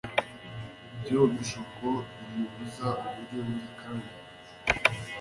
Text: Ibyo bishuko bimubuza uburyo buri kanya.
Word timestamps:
Ibyo 0.95 1.19
bishuko 1.31 1.85
bimubuza 2.19 2.87
uburyo 3.05 3.37
buri 3.45 3.67
kanya. 3.79 4.09